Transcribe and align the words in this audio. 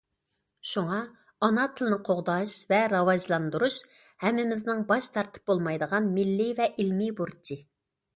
شۇڭا 0.67 0.99
ئانا 1.47 1.65
تىلنى 1.79 1.99
قوغداش 2.07 2.55
ۋە 2.71 2.79
راۋاجلاندۇرۇش 2.93 3.77
ھەممىمىزنىڭ 4.23 4.81
باش 4.93 5.11
تارتىپ 5.19 5.53
بولمايدىغان 5.53 6.09
مىللىي 6.17 6.51
ۋە 6.61 6.69
ئىلمىي 6.71 7.13
بۇرچى. 7.21 7.59